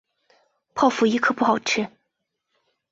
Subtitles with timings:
[0.73, 1.87] 泡芙一颗不好吃